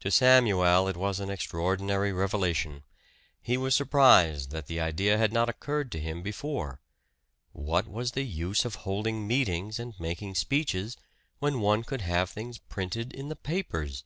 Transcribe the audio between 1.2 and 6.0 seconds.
extraordinary revelation. He was surprised that the idea had not occurred to